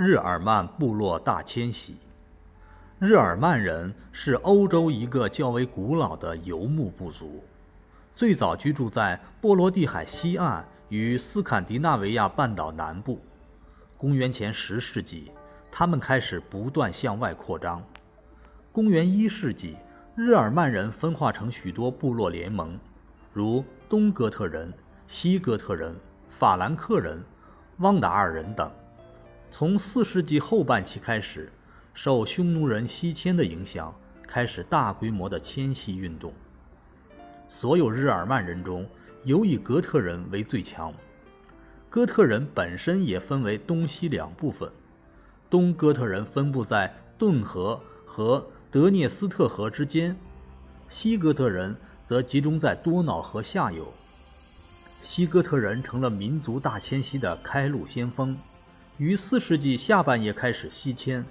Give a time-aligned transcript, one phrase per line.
[0.00, 1.96] 日耳曼部落大迁徙。
[3.00, 7.42] 日耳曼人是欧洲一个较为古老的游牧部族，
[8.14, 13.20] 最早居住在波罗的海西岸与斯堪的纳维亚半岛南部。
[13.96, 15.32] 公元前十世纪，
[15.68, 17.82] 他们开始不断向外扩张。
[18.70, 19.76] 公元一世纪，
[20.14, 22.78] 日耳曼人分化成许多部落联盟，
[23.32, 24.72] 如东哥特人、
[25.08, 25.92] 西哥特人、
[26.30, 27.20] 法兰克人、
[27.78, 28.70] 汪达尔人等。
[29.50, 31.52] 从四世纪后半期开始。
[31.94, 36.32] 受匈奴人西迁的影响，开始大规模的迁徙运动。
[37.48, 38.88] 所有日耳曼人中，
[39.24, 40.94] 尤以哥特人为最强。
[41.90, 44.70] 哥特人本身也分为东西两部分，
[45.50, 50.16] 东哥特人分布在顿河和德涅斯特河之间，
[50.88, 51.74] 西哥特人
[52.06, 53.92] 则集中在多瑙河下游。
[55.02, 58.38] 西哥特人成了民族大迁徙的开路先锋，
[58.98, 61.24] 于四世纪下半叶开始西迁。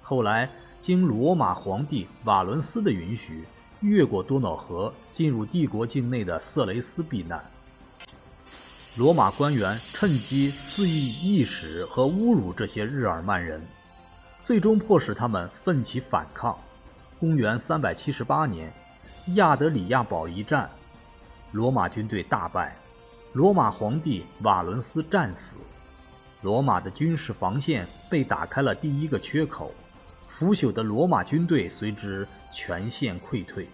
[0.00, 0.48] 后来，
[0.80, 3.44] 经罗马皇帝瓦伦斯的允许，
[3.80, 7.44] 越过多瑙河，进入帝国境内的色雷斯避难。
[8.96, 13.62] 罗马官员趁机肆意意使和侮辱这些日耳曼人，
[14.42, 16.58] 最终迫使他们奋起反抗。
[17.18, 18.72] 公元378年，
[19.34, 20.70] 亚德里亚堡一战，
[21.52, 22.74] 罗马军队大败，
[23.34, 25.56] 罗马皇帝瓦伦斯战死，
[26.42, 29.74] 罗马的军事防线被打开了第一个缺口。
[30.28, 33.68] 腐朽的罗马军队随之全线溃退。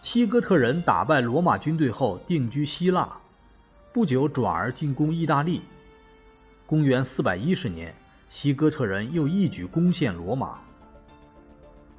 [0.00, 3.16] 西哥特人打败罗马军队后定居希腊，
[3.92, 5.62] 不久转而进攻意大利。
[6.66, 7.94] 公元410年，
[8.28, 10.58] 西哥特人又一举攻陷罗马。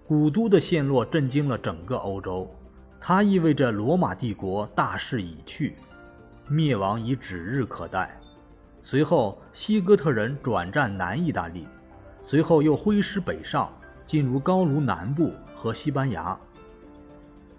[0.06, 2.54] 古都的陷落震惊了整个欧洲，
[3.00, 5.76] 它意味着罗马帝国大势已去，
[6.48, 8.20] 灭亡已指日可待。
[8.90, 11.68] 随后，西哥特人转战南意大利。
[12.22, 13.70] 随后又挥师北上，
[14.06, 16.38] 进入高卢南部和西班牙。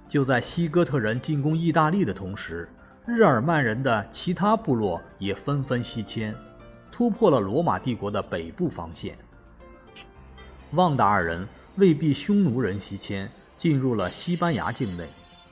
[0.08, 2.66] 就在西哥特人进攻意大利的同时，
[3.04, 6.34] 日耳曼人的其他部落也纷纷西迁，
[6.91, 9.14] 突破了罗马帝国的北部防线。
[10.70, 15.06] 旺达尔人为避匈奴人西迁，进入了西班牙境内。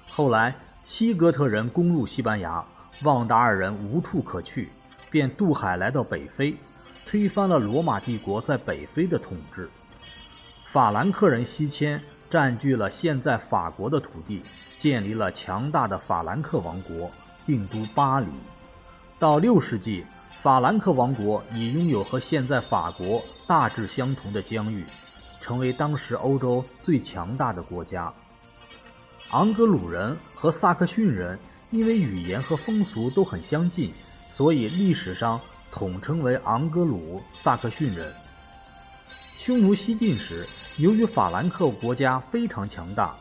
[0.08, 2.64] 后来西哥特人攻入西班牙，
[3.02, 4.70] 旺达尔人无处可去，
[5.10, 6.56] 便渡海来到北非。
[7.08, 9.70] 推翻了罗马帝国在北非的统治，
[10.72, 14.42] 法兰克人西迁，占据了现在法国的土地，
[14.76, 17.08] 建立了强大的法兰克王国，
[17.46, 18.26] 定都巴黎。
[19.20, 20.04] 到六世纪，
[20.42, 24.84] 法兰克王国已拥有和现在法国大致相同的疆域，
[25.40, 28.12] 成为当时欧洲最强大的国家。
[29.30, 31.38] 昂格鲁人和萨克逊人
[31.70, 33.92] 因为语言和风俗都很相近，
[34.32, 35.40] 所以历史上。
[35.68, 38.10] 统称为昂格鲁萨克逊人。
[39.36, 40.48] 匈奴西进时，
[40.78, 43.14] 由于法兰克国家非常强大，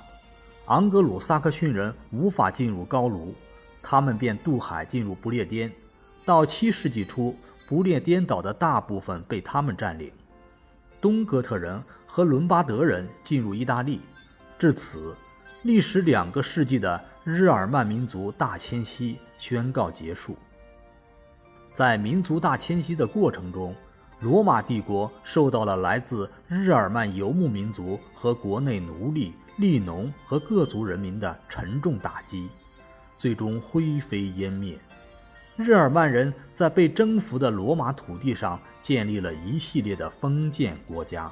[0.68, 3.36] 昂格鲁萨克逊人无法进入高卢，
[3.82, 5.70] 他们便渡海进入不列颠。
[6.24, 7.38] 到七世纪初，
[7.68, 10.10] 不列颠岛的大部分被他们占领。
[11.02, 14.00] 东哥特人和伦巴德人进入意大利，
[14.58, 15.14] 至此，
[15.64, 20.38] 历时两个世纪的日耳曼民族大迁徙宣告结束。
[21.76, 23.76] 在民族大迁徙的过程中，
[24.22, 32.48] 罗马帝国受到了来自日耳曼游牧民族和国内奴隶、隶农和各族人民的沉重打击，
[33.18, 34.80] 最终灰飞烟灭。
[35.58, 41.30] 日耳曼人在被征服的罗马土地上建立了一系列的封建国家。